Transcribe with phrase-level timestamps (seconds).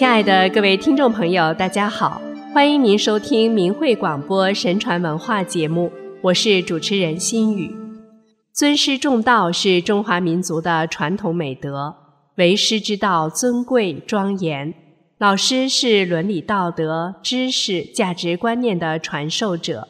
[0.00, 2.22] 亲爱的各位听众朋友，大家好，
[2.54, 5.92] 欢迎您收听明慧广播神传文化节目，
[6.22, 7.70] 我是主持人心雨。
[8.54, 11.94] 尊师重道是中华民族的传统美德，
[12.36, 14.72] 为师之道尊贵庄严。
[15.18, 19.86] 老师是伦理道德、知识、价值观念的传授者，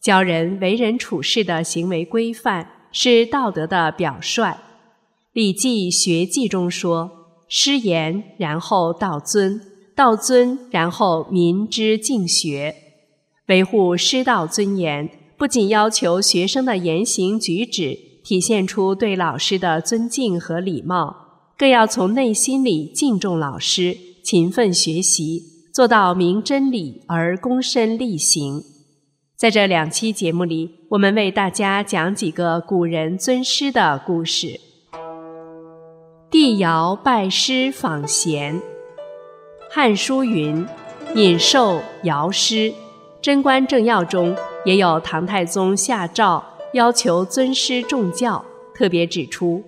[0.00, 4.42] 教人为人处事的行为规范，是道德的表率。
[5.32, 7.21] 《礼记学记》中说。
[7.54, 9.60] 师言，然后道尊；
[9.94, 12.74] 道尊，然后民之敬学。
[13.48, 21.14] 维护师道尊严，不仅要求学生的言行举止体现出对老师的尊敬和礼貌，
[21.58, 25.42] 更要从内心里敬重老师，勤奋学习，
[25.74, 28.62] 做到明真理而躬身力行。
[29.36, 34.71] 在这两期节目里，我们为大家讲几个古人尊师的故事。
[36.44, 38.56] 帝尧拜师访贤，
[39.70, 40.66] 《汉书》云
[41.14, 42.56] ：“尹寿尧师。”
[43.22, 49.62] 《贞观政要》中也有唐太宗下诏要求尊师重教，特别指出：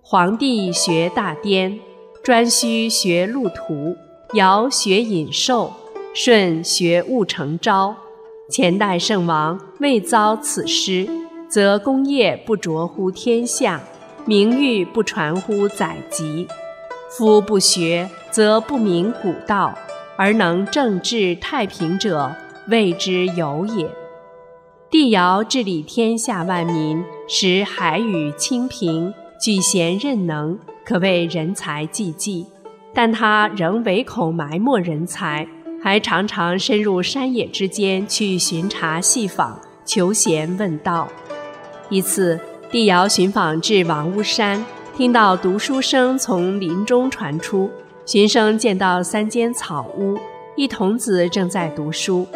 [0.00, 1.78] 皇帝学大颠，
[2.24, 3.94] 颛顼学路图，
[4.32, 5.74] 尧学尹寿，
[6.14, 7.94] 舜学务成昭。
[8.50, 11.06] 前代圣王未遭此师，
[11.50, 13.82] 则功业不卓乎天下。
[14.24, 16.46] 名誉不传乎宰籍，
[17.10, 19.74] 夫不学，则不明古道，
[20.16, 22.34] 而能政治太平者，
[22.68, 23.88] 谓之有也。
[24.90, 32.46] 帝尧治理天下万民，使海宇清平，举贤任能，可谓人才济济。
[32.94, 35.46] 但他仍唯恐埋没人才，
[35.82, 41.08] 还常常深入山野之间去巡查细访，求贤问道。
[41.90, 42.38] 一次。
[42.70, 44.62] 帝尧寻访至王屋山，
[44.94, 47.70] 听到读书声从林中传出。
[48.04, 50.18] 寻声见到三间草屋，
[50.54, 52.28] 一童子正在读书。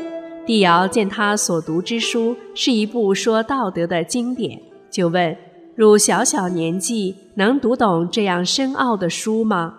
[0.47, 4.59] 帝尧见他所读之书是一部说道德的经典，
[4.91, 5.37] 就问
[5.77, 9.75] ：“汝小小年纪，能读懂这样深奥的书吗？”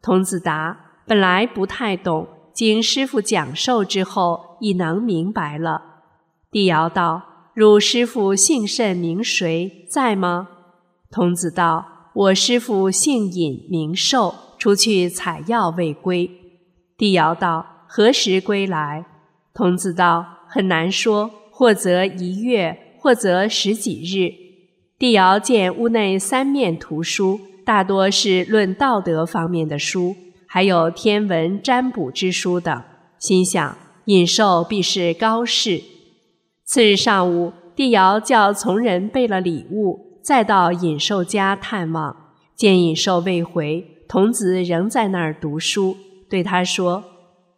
[0.00, 5.82] 童子答：“本来不太懂，经师傅讲授之后，已能明白了。”
[6.50, 7.24] 帝尧道。
[7.60, 10.48] 汝师父姓甚名谁，在吗？
[11.10, 16.30] 童子道：“我师父姓尹名寿，出去采药未归。”
[16.96, 19.04] 帝尧道：“何时归来？”
[19.52, 24.32] 童子道：“很难说，或则一月，或则十几日。”
[24.98, 30.16] 帝尧见屋内三面图书，大多是论道德方面的书，
[30.46, 32.82] 还有天文占卜之书等，
[33.18, 33.76] 心想
[34.06, 35.82] 尹寿必是高士。
[36.72, 42.14] 次日上午，帝尧叫从人备了礼物，再到尹寿家探望。
[42.54, 45.96] 见尹寿未回，童子仍在那儿读书，
[46.28, 47.02] 对他说：“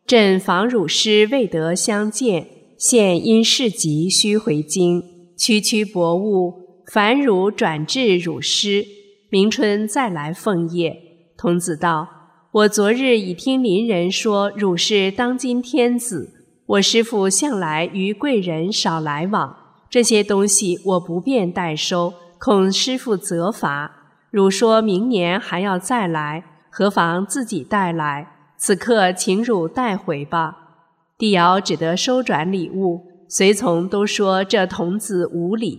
[0.08, 2.46] 朕访汝师未得相见，
[2.78, 5.02] 现因事急须回京，
[5.36, 6.54] 区区薄物，
[6.90, 8.82] 烦汝转至汝师，
[9.28, 10.96] 明春再来奉业。”
[11.36, 12.08] 童子道
[12.52, 16.30] ：“我昨日已听邻人说，汝是当今天子。”
[16.72, 19.55] 我师父向来与贵人少来往，
[19.91, 23.93] 这些东西我不便代收，恐师父责罚。
[24.31, 28.27] 汝说明年还要再来，何妨自己带来？
[28.56, 30.78] 此刻请汝带回吧。
[31.19, 35.78] 帝尧只得收转礼物，随从都说这童子无礼。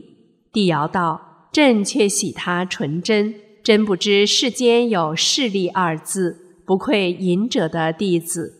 [0.51, 3.33] 帝尧道：“朕却喜他纯真，
[3.63, 8.59] 真不知世间有势利二字，不愧隐者的弟子。”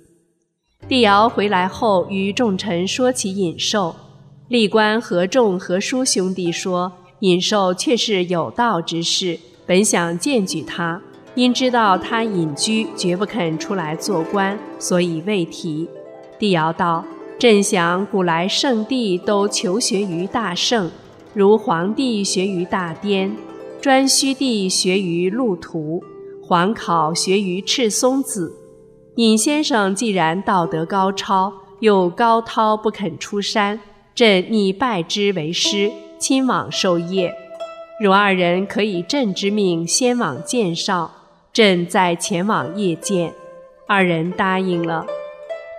[0.88, 3.96] 帝尧回来后，与众臣说起尹寿。
[4.50, 11.02] 历官何仲、何叔兄弟说，尹寿却是有道之士，本想荐举他，
[11.36, 15.88] 因知道他隐居，绝不肯出来做官，所以未提。
[16.38, 17.06] 帝尧道
[17.40, 20.92] ：“朕想古来圣帝都求学于大圣，
[21.34, 23.34] 如黄帝学于大颠，
[23.82, 26.04] 颛顼帝学于陆图，
[26.42, 28.54] 黄考学于赤松子。”
[29.16, 33.80] 尹先生既然道德高超，又高涛不肯出山，
[34.16, 37.32] 朕拟拜之为师，亲往授业。
[38.00, 41.12] 汝二人可以朕之命先往见绍，
[41.54, 43.32] 朕再前往谒见。
[43.86, 45.06] 二人答应了。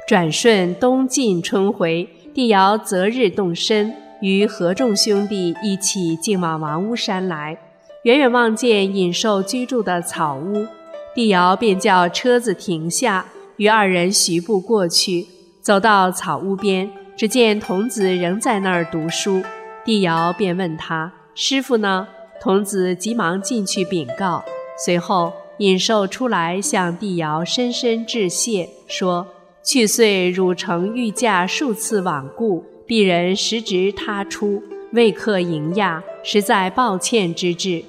[0.07, 7.59] 转瞬冬尽春回，帝尧择日动身，与何众兄弟一起进往王屋山来。
[8.05, 10.67] 远远望见尹寿居住的草屋。
[11.15, 13.25] 帝尧便叫车子停下，
[13.57, 15.27] 与二人徐步过去。
[15.61, 19.43] 走到草屋边，只见童子仍在那儿读书。
[19.85, 22.09] 帝尧便问他：“师傅呢？”
[22.43, 24.45] 童子急忙进去禀告。
[24.85, 29.27] 随后，尹寿出来向帝尧深深致谢，说
[29.65, 34.63] ：“去岁汝城御驾数次罔顾，鄙人时值他出，
[34.93, 37.85] 未克迎驾，实在抱歉之至。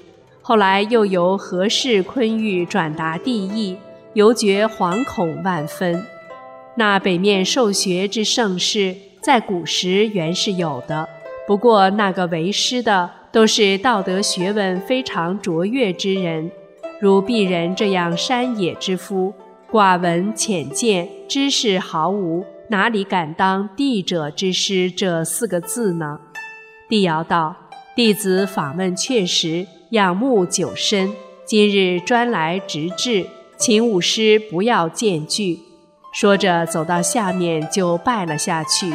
[0.48, 3.76] 后来又由何氏昆玉转达帝意，
[4.14, 6.06] 犹觉惶恐万分。
[6.76, 11.10] 那北面受学之盛世，在古时原是有的，
[11.48, 16.52] 不过那个为师的。”都是道德学问非常卓越之人，
[17.02, 19.34] 如鄙人这样山野之夫，
[19.72, 26.20] 寡闻浅见，知识毫无，哪里敢当帝者之师这四个字呢？
[26.88, 27.56] 帝尧道
[27.94, 31.14] ：“弟子访问确实，仰慕久深，
[31.46, 33.28] 今日专来直至，
[33.58, 35.60] 请武师不要见惧。”
[36.14, 38.94] 说着走到下面就拜了下去。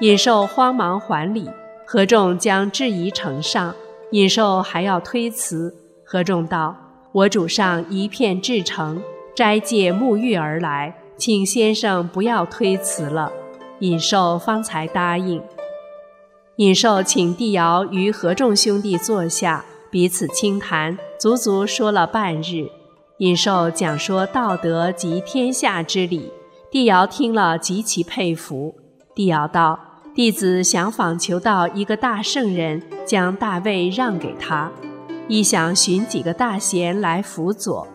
[0.00, 1.48] 尹寿慌忙还礼。
[1.90, 3.74] 何仲将质疑呈上，
[4.10, 5.74] 尹寿还要推辞。
[6.04, 6.76] 何仲道
[7.12, 9.02] ：“我主上一片至诚，
[9.34, 13.32] 斋戒沐浴而来，请先生不要推辞了。”
[13.80, 15.42] 尹寿方才答应。
[16.56, 22.68] 尹寿请帝尧与何仲兄弟坐下，彼此轻谈，足足说了半日。
[23.18, 26.30] 尹寿讲说道德及天下之理，
[26.70, 28.74] 帝尧听了极其佩服。
[29.14, 29.78] 帝尧道。
[30.14, 34.68] 弟子想访求到一个大圣人，将大位让给他，
[35.28, 37.86] 亦想寻几个大贤来辅佐。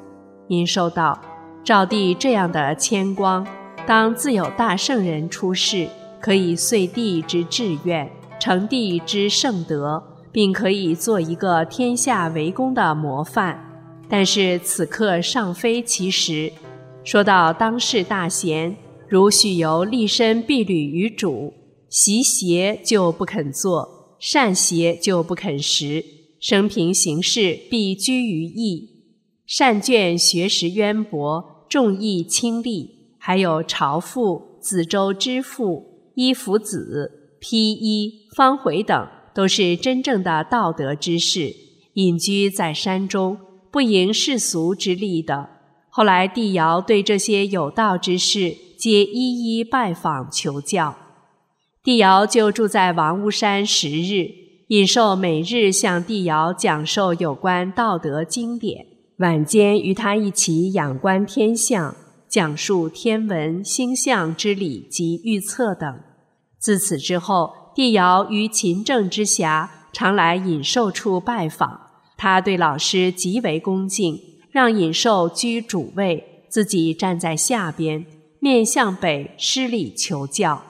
[0.48, 1.20] 因受道，
[1.66, 3.46] 赵帝这样的谦光，
[3.86, 5.90] 当自有大圣人出世，
[6.22, 8.10] 可以遂帝之志愿，
[8.40, 10.02] 成帝之圣德，
[10.34, 13.70] 并可以做一个天下为公的模范。
[14.10, 16.52] 但是此刻尚非其时。
[17.06, 18.76] 说到当世大贤，
[19.08, 21.54] 如许由立身必履于主。
[21.90, 26.04] 习邪就不肯做，善邪就不肯食。
[26.40, 28.90] 生平行事必居于义，
[29.46, 33.16] 善卷学识渊博，重义轻利。
[33.20, 41.54] 还有朝父、子周之父、伊夫子、披衣、方回等，都是真正的道德之士，
[41.94, 43.38] 隐居在山中，
[43.72, 45.50] 不迎世俗之利的。
[45.90, 50.96] 后来帝尧对这些有道之士，皆一一拜访求教。
[51.84, 54.30] 帝尧就住在王屋山十日，
[54.70, 58.86] 尹寿每日向帝尧讲授有关道德经典，
[59.18, 61.96] 晚间与他一起仰观天象，
[62.30, 66.00] 讲述天文星象之理及预测等。
[66.58, 71.82] 自此之后，帝尧于勤政之暇，常来尹寿处拜访。
[72.16, 74.20] 他对老师极为恭敬，
[74.52, 78.06] 让尹寿居主位，自己站在下边，
[78.40, 80.64] 面向北施礼求教。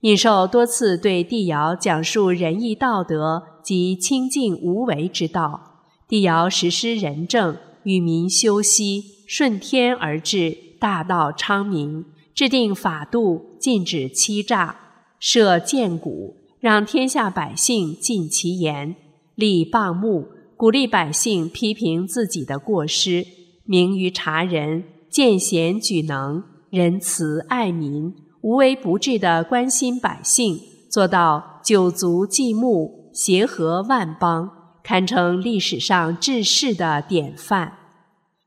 [0.00, 14.76] 尹寿多次对帝尧讲述仁义道德及清净无为之道，帝尧实施仁政，与民休息，顺天而治，大道昌明，制定法度，禁止欺诈，
[15.18, 18.96] 设谏鼓，让天下百姓尽其言，
[19.34, 23.26] 立谤目，鼓励百姓批评自己的过失，
[23.64, 28.14] 明于察人，见贤举能，仁慈爱民。
[28.42, 34.48] 无微不至地关心百姓，做到九族祭牧，协和万邦，
[34.84, 37.72] 堪称历史上治世的典范。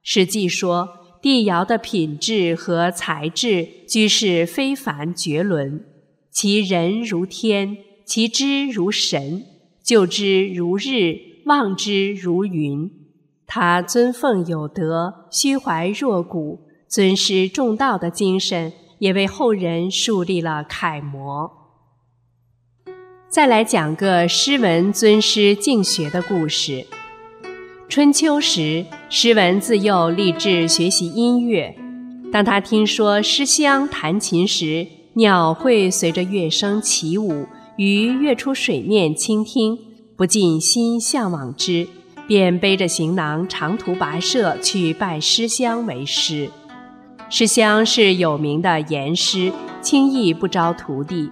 [0.02, 0.88] 史记说，
[1.22, 5.84] 帝尧的品质和才智居是非凡绝伦，
[6.42, 9.44] 其人如天，其知如神，
[9.84, 12.90] 就之如日，望之如云。
[13.46, 18.72] 他尊奉有德，虚怀若谷，尊师重道的精神。
[19.00, 21.52] 也为后人树立了楷模。
[23.28, 26.88] 再来讲个诗文尊师敬学的故事。
[27.90, 31.76] 春秋时，诗文自幼立志学习音乐。
[32.32, 34.88] 当他听说诗乡弹琴时，
[35.20, 37.46] 鸟会随着乐声起舞，
[37.76, 39.78] 鱼跃出水面倾听，
[40.16, 41.86] 不禁心向往之，
[42.26, 46.50] 便背着行囊长途跋涉去拜诗乡为师。
[47.30, 51.30] 诗乡是有名的严师，轻易不招徒弟。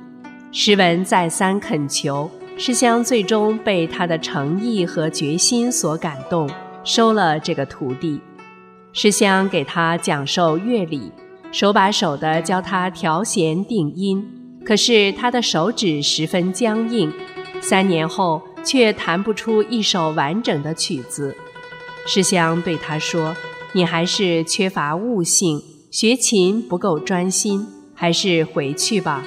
[0.51, 6.49] 诗文再三恳求，诗乡最终被他的诚意和决心所感动，
[6.83, 8.19] 收了这个徒弟。
[8.91, 11.09] 诗乡给他讲授乐理，
[11.51, 14.25] 手把手地教他调弦定音。
[14.65, 17.11] 可是他的手指十分僵硬，
[17.61, 21.35] 三年后却弹不出一首完整的曲子。
[22.05, 23.35] 诗香对他说
[23.71, 29.23] ：“你还是缺乏悟性。”学琴不够专心，还是回去吧。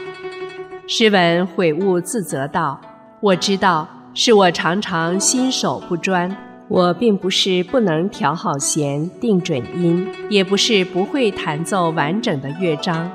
[0.86, 2.78] 诗文悔悟自责道
[3.22, 6.36] ：“我知道是我常常心手不专，
[6.70, 13.10] 我并不是不能调好弦、定准音，也不是不会弹奏完整的乐章。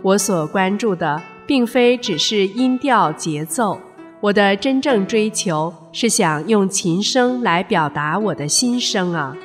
[0.00, 3.78] 我所关注的，并非只是音调、节奏。
[4.22, 9.36] 我的真正追求是想用琴声来表达我的心声啊！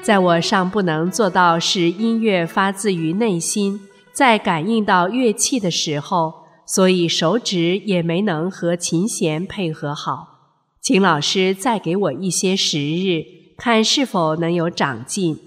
[0.00, 3.78] 在我尚不能做到使音乐发自于内心，
[4.10, 6.32] 在感应到乐器的时候，
[6.64, 10.31] 所以手指也没能和琴弦配合好。
[10.82, 13.24] 请老师再给我一些时日，
[13.56, 15.38] 看是否能有长进。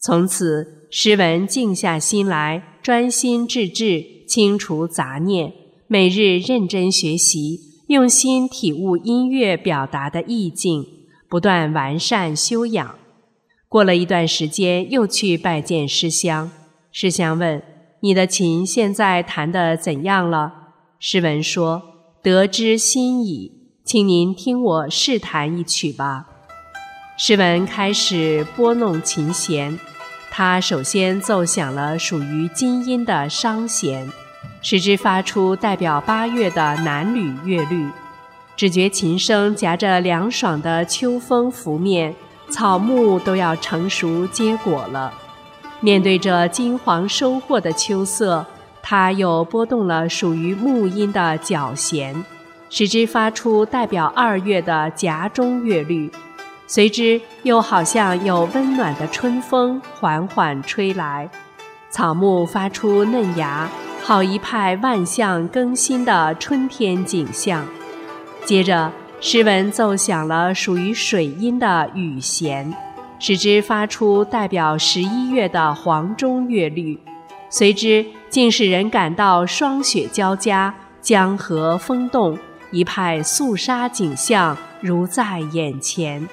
[0.00, 5.52] 从此，诗文静下心来，专心致志，清除杂念，
[5.86, 10.84] 每日认真学习，用心体悟音乐表达的意境，
[11.28, 12.96] 不断完善修养。
[13.68, 16.50] 过了一段时间，又去拜见师香。
[16.90, 17.62] 师香问
[18.02, 20.52] ：“你的琴现在弹得怎样了？”
[20.98, 21.82] 诗文说
[22.20, 23.52] ：“得之心矣。”
[23.86, 26.26] 请您听我试弹一曲吧。
[27.16, 29.78] 诗文开始拨弄琴弦，
[30.28, 34.10] 他首先奏响了属于金音的商弦，
[34.60, 37.88] 使之发出代表八月的南吕乐律。
[38.56, 42.12] 只觉琴声夹着凉爽的秋风拂面，
[42.50, 45.14] 草木都要成熟结果了。
[45.78, 48.44] 面对着金黄收获的秋色，
[48.82, 52.24] 他又拨动了属于木音的角弦。
[52.68, 56.10] 使之发出代表二月的夹中乐律，
[56.66, 61.30] 随之又好像有温暖的春风缓缓吹来，
[61.90, 63.68] 草木发出嫩芽，
[64.02, 67.64] 好一派万象更新的春天景象。
[68.44, 72.74] 接着，诗文奏响了属于水音的雨弦，
[73.18, 76.98] 使之发出代表十一月的黄中乐律，
[77.48, 82.36] 随之竟使人感到霜雪交加，江河风动。
[82.76, 86.28] 一派肃杀景象如在眼前。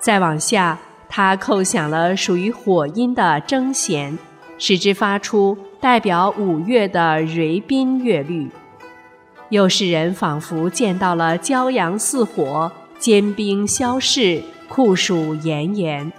[0.00, 0.76] 再往下，
[1.08, 4.18] 他扣响了属于火音的筝弦，
[4.58, 8.50] 使之发出代表五月的蕤宾乐律，
[9.50, 16.12] 又使人仿佛见到了骄阳似火，坚冰消逝，酷暑炎炎。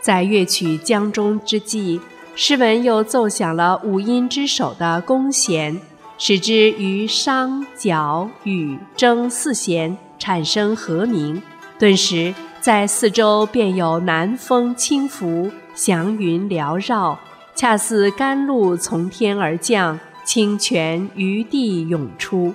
[0.00, 2.00] 在乐曲将终之际，
[2.34, 5.80] 诗文又奏响了五音之首的宫弦。
[6.16, 11.42] 使之于商、角、羽、征四弦产生和鸣，
[11.78, 17.18] 顿时在四周便有南风轻拂，祥云缭绕，
[17.54, 22.54] 恰似甘露从天而降，清泉于地涌出。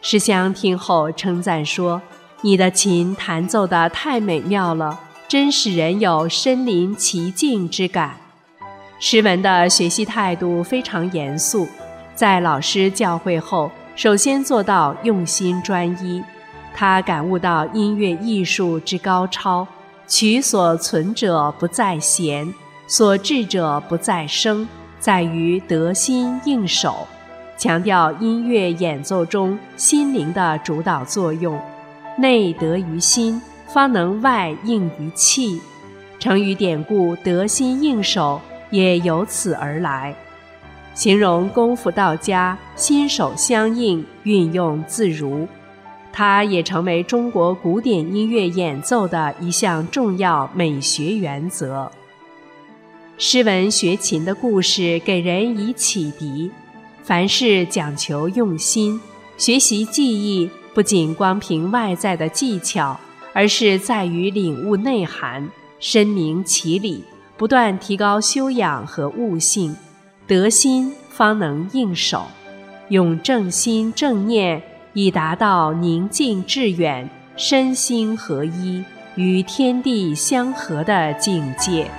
[0.00, 2.00] 诗香听后称赞说
[2.42, 8.16] ：“你的琴弹奏得太美妙了，真使人有身临其境之感。”
[9.00, 11.66] 诗文的学习态度非常严肃。
[12.18, 16.20] 在老师教诲后，首先做到用心专一。
[16.74, 19.64] 他感悟到音乐艺术之高超，
[20.08, 22.52] 取所存者不在弦，
[22.88, 24.66] 所至者不在声，
[24.98, 27.06] 在于得心应手。
[27.56, 31.56] 强调音乐演奏中心灵的主导作用，
[32.16, 35.60] 内得于心，方能外应于气。
[36.18, 38.40] 成语典故“得心应手”
[38.72, 40.12] 也由此而来。
[40.98, 45.46] 形容功夫到家，心手相应，运用自如，
[46.12, 51.88] 它也成为中国古典音乐演奏的一项重要美学原则。
[53.16, 56.50] 诗文学琴的故事给人以启迪，
[57.04, 59.00] 凡事讲求用心，
[59.36, 62.98] 学习技艺不仅光凭外在的技巧，
[63.32, 67.04] 而是在于领悟内涵，深明其理，
[67.36, 69.76] 不断提高修养和悟性。
[70.28, 72.26] 得心方能应手，
[72.90, 81.90] 用正心正念，以达到宁静致远、身心合一、与天地相合的境界。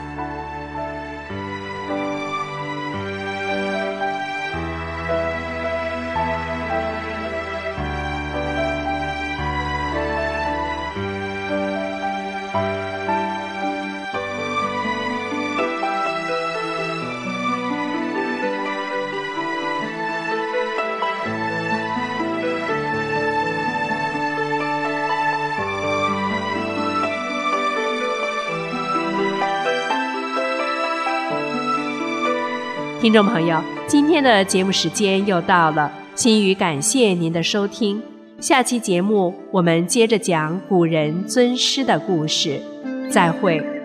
[33.02, 38.02] 听众朋友，今天的节目时间又到了，心语感谢您的收听。
[38.42, 42.60] 下期节目我们接着讲古人尊师的故事，
[43.10, 43.79] 再会。